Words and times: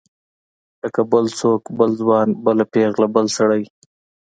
لکه 0.81 1.01
بل 1.11 1.25
څوک 1.39 1.61
بل 1.77 1.91
ځوان 2.01 2.27
بله 2.45 2.63
پیغله 2.73 3.07
بل 3.15 3.25
سړی. 3.37 3.63